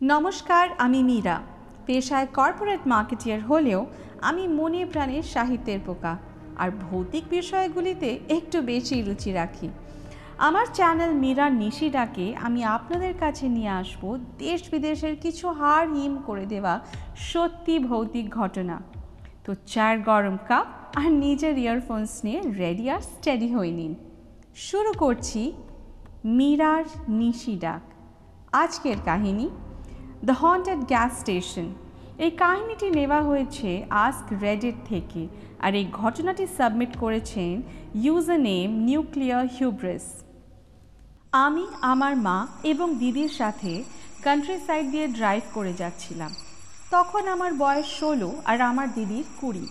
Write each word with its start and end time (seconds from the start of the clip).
নমস্কার, 0.00 0.66
আমি 0.78 1.00
মীরা। 1.02 1.36
পেশায় 1.86 2.28
কর্পোরেট 2.38 2.82
মার্কেটিয়ার 2.86 3.40
হলেও 3.40 3.80
আমি 4.20 4.44
মনে 4.48 4.80
প্রাণে 4.92 5.18
সাহিত্যের 5.34 5.80
পোকা। 5.86 6.14
আর 6.56 6.68
ভৌতিক 6.84 7.24
বিষয়গুলিতে 7.30 8.08
একটু 8.28 8.58
বেশি 8.62 8.96
রুচি 9.02 9.30
রাখি। 9.32 9.68
আমার 10.38 10.66
চ্যানেল 10.76 11.12
মীরা 11.22 11.46
নিশি 11.62 11.88
ডাকে 11.90 12.26
আমি 12.46 12.60
আপনাদের 12.76 13.14
কাছে 13.20 13.46
নিয়ে 13.48 13.72
আসব 13.80 14.02
দেশ 14.38 14.60
বিদেশের 14.72 15.14
কিছু 15.24 15.46
হাড় 15.58 15.88
হিম 15.94 16.14
করে 16.28 16.44
দেওয়া 16.46 16.74
সত্যি 17.30 17.74
ভৌতিক 17.88 18.26
ঘটনা। 18.40 18.76
তো 19.44 19.50
চার 19.72 19.94
গরম 20.08 20.36
কাপ 20.48 20.66
আর 21.00 21.10
নিজের 21.24 21.54
ইয়ারফোনস 21.58 22.12
নিয়ে 22.24 22.40
রেডি 22.62 22.84
আর 22.94 23.02
স্টেডি 23.10 23.48
হয়ে 23.56 23.72
নিন। 23.78 23.92
শুরু 24.68 24.92
করছি 25.02 25.42
মীরার 26.38 26.84
নিশি 27.20 27.54
ডাক 27.64 27.82
আজকের 28.62 29.00
কাহিনী 29.04 29.48
দ্য 30.26 30.34
হন্টেড 30.42 30.80
গ্যাস 30.92 31.10
স্টেশন 31.20 31.66
এই 32.24 32.32
কাহিনীটি 32.42 32.88
নেওয়া 32.98 33.20
হয়েছে 33.22 33.70
আস্ক 34.06 34.26
রেডিট 34.46 34.76
থেকে 34.90 35.22
আর 35.64 35.72
এই 35.80 35.86
ঘটনাটি 36.00 36.44
সাবমিট 36.56 36.92
করেছেন 37.02 37.54
ইউজার 38.04 38.40
নেম 38.50 38.68
নিউক্লিয়ার 38.88 39.44
হিউব্রেস। 39.56 40.06
আমি, 41.44 41.64
আমার 41.92 42.14
মা 42.26 42.38
এবং 42.72 42.88
দিদির 43.02 43.32
সাথে 43.40 43.72
কান্ট্রি 44.24 44.56
সাইড 44.66 44.84
দিয়ে 44.92 45.06
ড্রাইভ 45.18 45.44
করে 45.56 45.72
যাচ্ছিলাম। 45.80 46.32
তখন 46.90 47.22
আমার 47.34 47.52
বয়স 47.62 47.88
ষোলো 48.00 48.30
আর 48.50 48.58
আমার 48.70 48.88
দিদির 48.96 49.26
কুড়ি। 49.40 49.66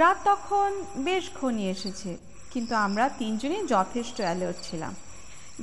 রাত 0.00 0.18
তখন 0.24 0.70
বেশ 1.06 1.24
ঘনিয়ে 1.40 1.72
এসেছে, 1.76 2.10
কিন্তু 2.52 2.74
আমরা 2.86 3.04
তিনজনই 3.20 3.62
যথেষ্ট 3.74 4.16
অ্যালার্ট 4.26 4.58
ছিলাম। 4.66 4.92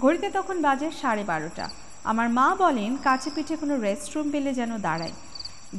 ঘড়িতে 0.02 0.28
তখন 0.38 0.56
বাজে 0.66 0.90
সাড়ে 1.02 1.24
বারোটা। 1.32 1.66
আমার 2.04 2.30
মা 2.30 2.56
বলেন, 2.60 2.98
কাছে 3.04 3.30
পিঠে 3.36 3.56
কোনো 3.56 3.78
রেস্টরুম 3.80 4.32
পেলে 4.32 4.54
যেন 4.54 4.78
দাঁড়ায়। 4.78 5.12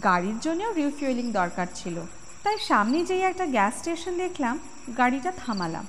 গাড়ির 0.05 0.39
জন্যও 0.41 0.73
রিফুয়েলিং 0.73 1.33
দরকার 1.33 1.67
ছিল। 1.75 2.01
তাই 2.43 2.59
সামনে 2.59 3.05
যেই 3.05 3.21
একটা 3.21 3.47
গ্যাস 3.47 3.79
স্টেশন 3.79 4.17
দেখলাম, 4.17 4.59
গাড়িটা 4.97 5.33
থামালাম। 5.47 5.87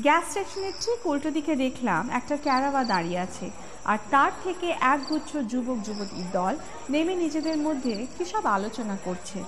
গ্যাস 0.00 0.24
স্টেশনের 0.28 0.72
ঠিক 0.80 1.06
উল্টো 1.06 1.30
দিকে 1.30 1.56
দেখলাম 1.56 2.10
একটা 2.10 2.36
ক্যারাবা 2.36 2.84
দাঁড়িয়ে 2.84 3.18
আছে। 3.18 3.50
আর 3.84 3.98
তার 4.10 4.30
থেকে 4.44 4.74
একগুচ্ছ 4.80 5.36
যুবক 5.36 5.76
যুবতীর 5.84 6.24
দল 6.32 6.56
নেমে 6.90 7.14
নিজেদের 7.14 7.58
মধ্যে 7.58 8.06
কী 8.18 8.24
সব 8.24 8.46
আলোচনা 8.46 8.98
করছে। 9.04 9.44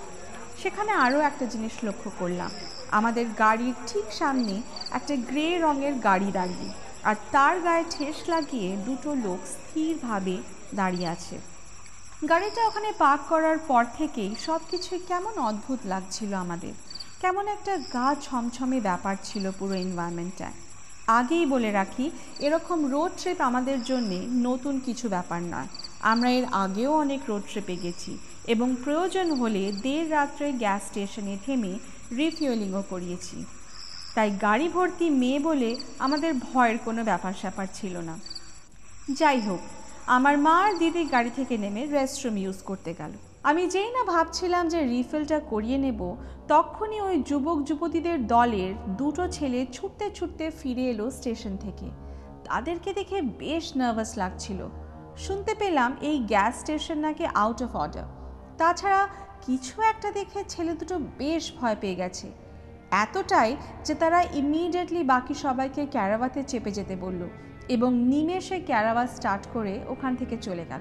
সেখানে 0.62 0.92
আরও 0.92 1.20
একটা 1.20 1.46
জিনিস 1.46 1.84
লক্ষ্য 1.84 2.10
করলাম। 2.18 2.50
আমাদের 2.90 3.26
গাড়ির 3.38 3.74
ঠিক 3.86 4.12
সামনে 4.12 4.62
একটা 4.90 5.16
গ্রে 5.16 5.58
রঙের 5.58 5.92
গাড়ি 5.92 6.32
দাঁড়িয়ে। 6.32 6.87
আর 7.08 7.16
তার 7.34 7.54
গায়ে 7.66 7.84
ঠেস 7.94 8.18
লাগিয়ে 8.32 8.70
দুটো 8.86 9.10
লোক 9.24 9.40
স্থিরভাবে 9.54 10.36
দাঁড়িয়ে 10.78 11.08
আছে। 11.14 11.36
গাড়িটা 12.30 12.60
ওখানে 12.68 12.90
পার্ক 13.02 13.22
করার 13.32 13.58
পর 13.68 13.82
থেকেই 13.98 14.30
সব 14.46 14.60
কিছুই 14.70 15.00
কেমন 15.10 15.34
অদ্ভুত 15.48 15.80
লাগছিল 15.92 16.30
আমাদের। 16.44 16.74
কেমন 17.22 17.44
একটা 17.56 17.72
গা 17.94 18.08
ছমছমে 18.24 18.78
ব্যাপার 18.88 19.14
ছিল 19.28 19.44
পুরো 19.58 19.74
এনভায়রনমেন্টটা 19.84 20.48
আগেই 21.18 21.44
বলে 21.52 21.70
রাখি, 21.78 22.06
এরকম 22.46 22.78
রোড 22.92 23.12
ট্রিপ 23.20 23.38
আমাদের 23.48 23.78
জন্য 23.90 24.10
নতুন 24.48 24.74
কিছু 24.86 25.06
ব্যাপার 25.14 25.40
নয়। 25.52 25.68
আমরা 26.12 26.28
এর 26.38 26.46
আগেও 26.64 26.92
অনেক 27.04 27.20
রোড 27.30 27.44
ট্রিপে 27.50 27.76
গেছি 27.84 28.12
এবং 28.54 28.68
প্রয়োজন 28.84 29.26
হলে 29.40 29.62
দেড় 29.84 30.08
রাত্রে 30.16 30.46
গ্যাস 30.62 30.82
স্টেশনে 30.88 31.34
থেমে 31.44 31.72
রিফিউলিংও 32.18 32.82
করিয়েছি। 32.92 33.36
তাই 34.18 34.30
গাড়ি 34.30 34.68
ভর্তি 34.68 35.10
মেয়ে 35.10 35.38
বলে 35.38 35.76
আমাদের 35.98 36.34
ভয়ের 36.34 36.78
কোনো 36.84 37.04
ব্যাপার 37.04 37.32
স্যাপার 37.32 37.66
ছিল 37.74 37.96
না। 37.98 38.18
যাই 39.10 39.40
হোক, 39.40 39.58
আমার 40.06 40.38
মা 40.38 40.54
আর 40.58 40.78
দিদি 40.78 41.04
গাড়ি 41.04 41.30
থেকে 41.36 41.58
নেমে 41.58 41.86
রেস্টরুম 41.86 42.36
ইউজ 42.36 42.62
করতে 42.62 42.94
গেল। 42.98 43.12
আমি 43.42 43.66
যেই 43.66 43.90
না 43.92 44.04
ভাবছিলাম 44.04 44.68
যে 44.68 44.84
রিফিলটা 44.84 45.40
করিয়ে 45.40 45.78
নেব, 45.78 46.16
তখনই 46.48 47.00
ওই 47.00 47.22
যুবক 47.22 47.62
যুবতীদের 47.62 48.26
দলের 48.26 48.74
দুটো 48.88 49.28
ছেলে 49.28 49.66
ছুটতে 49.72 50.10
ছুটতে 50.10 50.50
ফিরে 50.50 50.84
এলো 50.90 51.10
স্টেশন 51.10 51.56
থেকে। 51.56 51.90
তাদেরকে 52.44 52.92
দেখে 52.92 53.22
বেশ 53.22 53.76
নার্ভাস 53.76 54.16
লাগছিল। 54.16 54.68
শুনতে 55.16 55.54
পেলাম 55.54 55.96
এই 56.00 56.18
গ্যাস 56.18 56.60
স্টেশন 56.60 56.98
নাকি 56.98 57.26
আউট 57.26 57.62
অফ 57.62 57.76
অর্ডার 57.76 58.06
তাছাড়া 58.58 59.08
কিছু 59.46 59.82
একটা 59.82 60.10
দেখে 60.10 60.44
ছেলে 60.48 60.72
দুটো 60.72 60.98
বেশ 61.18 61.52
ভয় 61.60 61.76
পেয়ে 61.80 61.94
গেছে। 61.94 62.47
এতটাই 62.90 63.56
যে 63.84 63.94
তারা 63.94 64.22
ইমিডিয়েটলি 64.22 65.04
বাকি 65.04 65.34
সবাইকে 65.34 65.86
ক্যারাবাতে 65.86 66.42
চেপে 66.42 66.70
যেতে 66.70 66.96
বলল 66.96 67.28
এবং 67.68 67.94
নিমেষে 67.94 68.60
ক্যারাবা 68.60 69.06
স্টার্ট 69.06 69.48
করে 69.52 69.80
ওখান 69.88 70.16
থেকে 70.16 70.36
চলে 70.36 70.64
গেল। 70.64 70.80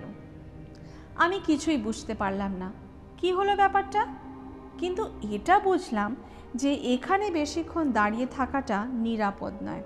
আমি 1.16 1.40
কিছুই 1.46 1.78
বুঝতে 1.78 2.14
পারলাম 2.14 2.56
না। 2.56 2.72
কি 3.18 3.32
হলো 3.32 3.56
ব্যাপারটা? 3.56 4.06
কিন্তু 4.78 5.10
এটা 5.32 5.60
বুঝলাম 5.60 6.16
যে 6.56 6.74
এখানে 6.74 7.32
বেশিক্ষণ 7.32 7.92
দাঁড়িয়ে 7.92 8.26
থাকাটা 8.26 8.86
নিরাপদ 8.86 9.54
নয়। 9.64 9.84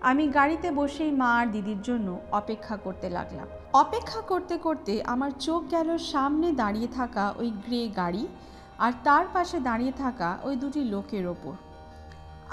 আমি 0.00 0.28
গাড়িতে 0.28 0.70
বসেই 0.70 1.10
মা 1.10 1.38
আর 1.40 1.46
দিদির 1.46 1.82
জন্য 1.82 2.20
অপেক্ষা 2.32 2.76
করতে 2.76 3.10
লাগলাম। 3.10 3.46
অপেক্ষা 3.72 4.20
করতে 4.20 4.58
করতে 4.58 5.02
আমার 5.02 5.30
চোখ 5.40 5.64
গেল 5.70 5.98
সামনে 5.98 6.52
দাঁড়িয়ে 6.52 6.86
থাকা 6.86 7.34
ওই 7.38 7.50
গ্রে 7.50 7.88
গাড়ি 7.88 8.26
আর 8.84 8.92
তার 9.04 9.24
পাশে 9.32 9.60
দাঁড়িয়ে 9.60 9.92
থাকা 9.92 10.38
ওই 10.42 10.54
দুটি 10.56 10.80
লোকের 10.84 11.24
ওপর। 11.26 11.54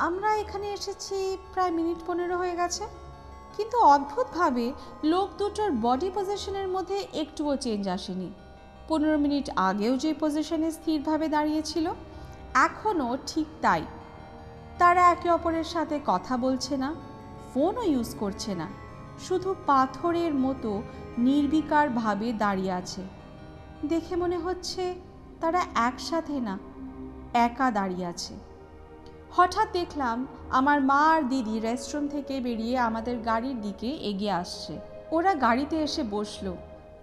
আমরা 0.07 0.29
এখানে 0.35 0.67
এসেছি 0.77 1.37
প্রায় 1.53 1.71
মিনিট 1.71 1.99
পনেরো 2.07 2.35
হয়ে 2.37 2.55
গেছে। 2.55 2.83
কিন্তু 3.57 3.77
অদ্ভুতভাবে 3.93 4.65
লোক 5.03 5.27
দুটোর 5.37 5.71
বডি 5.85 6.09
পজিশনের 6.15 6.67
মধ্যে 6.67 6.97
একটুও 7.13 7.53
চেঞ্জ 7.55 7.83
আসেনি। 7.87 8.29
পনেরো 8.87 9.17
মিনিট 9.17 9.49
আগেও 9.55 9.93
যে 9.97 10.11
পজিশনে 10.19 10.71
স্থিরভাবে 10.71 11.27
দাঁড়িয়েছিল, 11.27 11.85
এখনও 12.67 13.17
ঠিক 13.27 13.47
তাই। 13.61 13.83
তারা 14.79 15.01
একে 15.11 15.29
অপরের 15.31 15.63
সাথে 15.63 15.95
কথা 16.05 16.33
বলছে 16.37 16.73
না 16.77 16.89
ফোনও 17.51 17.83
ইউজ 17.83 18.09
করছে 18.19 18.51
না। 18.55 18.67
শুধু 19.25 19.49
পাথরের 19.65 20.33
মতো 20.35 20.71
নির্বিকারভাবে 21.17 22.27
দাঁড়িয়ে 22.33 22.73
আছে। 22.79 23.01
দেখে 23.83 24.15
মনে 24.15 24.37
হচ্ছে 24.37 24.83
তারা 25.41 25.61
একসাথে 25.75 26.39
না, 26.39 26.59
একা 27.33 27.71
দাঁড়িয়ে 27.71 28.05
আছে। 28.05 28.33
হঠাৎ 29.31 29.71
দেখলাম 29.73 30.27
আমার 30.49 30.81
মা 30.81 31.09
আর 31.09 31.21
দিদি 31.29 31.59
রেস্টরুম 31.59 32.07
থেকে 32.07 32.39
বেরিয়ে 32.39 32.79
আমাদের 32.79 33.17
গাড়ির 33.17 33.61
দিকে 33.61 33.87
এগিয়ে 33.87 34.31
আসছে। 34.31 34.79
ওরা 35.11 35.33
গাড়িতে 35.33 35.75
এসে 35.83 36.03
বসল। 36.11 36.53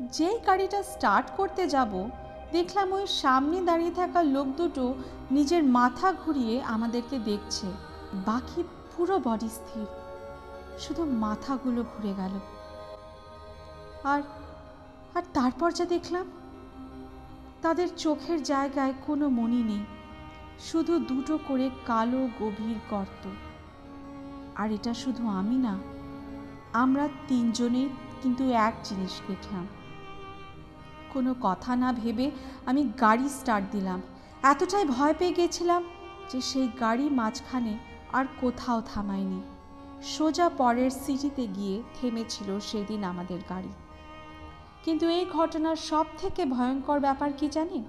যেই 0.00 0.38
গাড়িটা 0.46 0.82
স্টার্ট 0.82 1.26
করতে 1.36 1.68
যাব, 1.68 2.10
দেখলাম 2.52 2.92
ওই 2.92 3.06
সামনে 3.06 3.60
দাঁড়িয়ে 3.60 3.90
থাকা 3.90 4.22
লোক 4.22 4.46
দুটো 4.46 4.94
নিজের 5.30 5.64
মাথা 5.64 6.12
ঘুরিয়ে 6.12 6.62
আমাদেরকে 6.62 7.18
দেখছে। 7.18 7.66
বাকি 8.14 8.62
পুরো 8.96 9.20
বডি 9.24 9.48
স্থির। 9.48 9.86
শুধু 10.78 11.04
মাথাগুলো 11.04 11.82
ঘুরে 11.82 12.14
গেল। 12.16 12.34
আর 14.04 14.22
আর 15.14 15.22
তারপর 15.34 15.70
যা 15.72 15.84
দেখলাম 15.84 16.26
তাদের 17.68 17.90
চোখের 18.04 18.40
জায়গায় 18.42 18.94
কোনো 19.06 19.26
মনি 19.28 19.62
নেই, 19.70 19.84
শুধু 20.68 20.94
দুটো 21.10 21.34
করে 21.48 21.66
কালো 21.86 22.20
গভীর 22.40 22.78
গর্ত। 22.90 23.24
আর 24.56 24.68
এটা 24.72 24.92
শুধু 24.94 25.22
আমি 25.40 25.56
না, 25.66 25.74
আমরা 26.72 27.04
তিনজনেই 27.28 27.88
কিন্তু 28.22 28.42
এক 28.66 28.74
জিনিস 28.84 29.14
দেখলাম 29.28 29.64
কোনো 31.12 31.30
কথা 31.46 31.72
না 31.82 31.88
ভেবে 31.92 32.26
আমি 32.66 32.82
গাড়ি 33.00 33.28
স্টার্ট 33.28 33.64
দিলাম। 33.72 34.00
এতটাই 34.42 34.84
ভয় 34.94 35.14
পেয়ে 35.18 35.36
গেছিলাম 35.38 35.82
যে 36.30 36.38
সেই 36.50 36.68
গাড়ি 36.80 37.06
মাঝখানে 37.20 37.74
আর 38.12 38.24
কোথাও 38.40 38.78
থামায়নি। 38.90 39.40
সোজা 40.14 40.46
পরের 40.60 40.90
সিটিতে 41.02 41.44
গিয়ে 41.56 41.76
থেমেছিল 41.96 42.48
সেদিন 42.68 43.00
আমাদের 43.12 43.40
গাড়ি। 43.48 43.72
কিন্তু 44.86 45.06
এই 45.08 45.24
ঘটনার 45.38 45.76
সব 45.90 46.06
থেকে 46.18 46.42
ভয়ঙ্কর 46.44 46.98
ব্যাপার 47.00 47.30
কি 47.38 47.46
জানি 47.48 47.80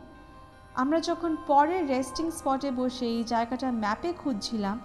আমরা 0.75 0.99
যখন 0.99 1.31
পরের 1.47 1.83
রেস্টিং 1.87 2.25
স্পটে 2.31 2.69
বসে 2.71 3.05
এই 3.15 3.23
জায়গাটা 3.23 3.71
ম্যাপে 3.71 4.13
খুঁজছিলাম, 4.13 4.77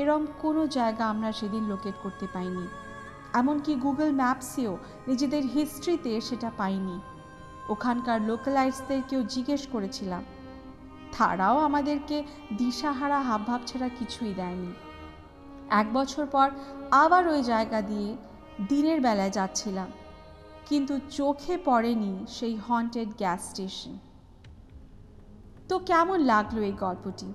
এরম 0.00 0.22
কোনো 0.42 0.62
জায়গা 0.66 1.04
আমরা 1.06 1.30
সেদিন 1.32 1.64
লোকেট 1.72 1.96
করতে 2.02 2.26
পাইনি। 2.34 2.66
এমনকি 3.40 3.72
গুগল 3.74 4.10
ম্যাপসেও 4.12 4.72
নিজেদের 5.08 5.42
হিস্ট্রিতে 5.54 6.12
সেটা 6.20 6.50
পাইনি। 6.56 6.96
ওখানকার 7.68 8.18
লোকালাইটসদেরকেও 8.20 9.20
জিজ্ঞেস 9.34 9.62
করেছিলাম। 9.72 10.22
তারাও 11.14 11.56
আমাদেরকে 11.58 12.16
দিশাহারা 12.58 13.18
হাবভাব 13.28 13.60
ছাড়া 13.66 13.88
কিছুই 13.98 14.32
দেয়নি। 14.34 14.72
এক 15.80 15.86
বছর 15.92 16.24
পর 16.26 16.48
আবার 17.02 17.22
ওই 17.28 17.40
জায়গা 17.42 17.78
দিয়ে 17.90 18.10
দিনের 18.68 18.98
বেলায় 19.00 19.34
যাচ্ছিলাম। 19.38 19.90
কিন্তু 20.68 21.00
চোখে 21.10 21.58
পড়েনি 21.64 22.12
সেই 22.28 22.56
হন্টেড 22.68 23.08
গ্যাস 23.18 23.40
স্টেশন 23.50 23.98
তো 25.68 25.78
কেমন 25.78 26.20
লাগল 26.20 26.62
এই 26.62 26.72
গল্পটি? 26.72 27.28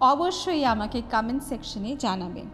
অবশ্যই 0.00 0.64
আমাকে 0.64 1.02
কমেন্ট 1.12 1.42
সেকশনে 1.42 1.96
জানাবেন। 1.96 2.48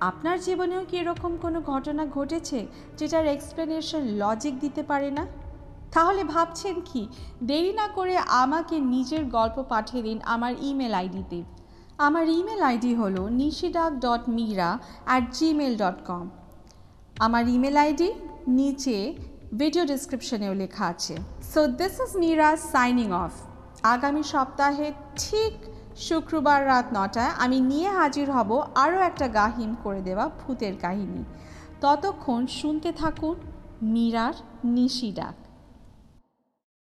আপনার 0.00 0.40
জীবনেও 0.40 0.84
কি 0.84 0.96
এরকম 0.96 1.36
কোনো 1.36 1.60
ঘটনা 1.60 2.06
ঘটেছে 2.06 2.66
যেটার 2.96 3.26
এক্সপ্লেনেশন 3.26 4.02
লজিক 4.18 4.60
দিতে 4.60 4.82
পারে 4.82 5.10
না? 5.10 5.26
তাহলে 5.92 6.24
ভাবছেন 6.24 6.80
কি, 6.80 7.08
দেরি 7.42 7.72
না 7.72 7.88
করে 7.88 8.18
আমাকে 8.18 8.80
নিজের 8.80 9.24
গল্প 9.24 9.62
পাঠিয়ে 9.68 10.02
দিন 10.02 10.18
আমার 10.24 10.52
ইমেল 10.60 10.94
আইডিতে। 10.94 11.42
আমার 11.98 12.28
ইমেল 12.28 12.62
আইডি 12.62 12.94
হলো 12.94 13.28
নিশিডাক 13.28 13.92
dot 13.98 14.28
Mira 14.28 14.78
at 15.04 15.24
Gmail 15.32 15.76
dot 15.76 15.98
com 16.06 16.30
আমার 17.18 17.48
ইমেল 17.48 17.76
আইডি 17.76 18.12
নিচে 18.46 19.14
ভিডিও 19.60 19.84
ডিসক্রিপশনেও 19.84 20.54
লেখা 20.54 20.84
আছে। 20.86 21.14
So 21.52 21.60
this 21.66 21.94
is 22.04 22.12
Mira 22.22 22.56
signing 22.56 23.08
off 23.24 23.32
আগামী 23.82 24.22
সপ্তাহে 24.22 24.92
ঠিক 25.18 25.52
শুক্রবার 25.96 26.66
রাত 26.66 26.86
নটায় 26.92 27.32
আমি 27.44 27.60
নিয়ে 27.60 27.90
হাজির 27.90 28.30
হব 28.30 28.50
আরও 28.74 28.98
একটা 29.00 29.28
গাহিম 29.28 29.70
করে 29.84 30.00
দেওয়া 30.00 30.30
ভূতের 30.40 30.74
কাহিনী। 30.84 31.22
ততক্ষণ 31.80 32.46
শুনতে 32.46 32.92
থাকুন, 32.92 33.36
মীরার 33.82 34.34
নিশি 34.64 35.12
ডাক 35.12 35.45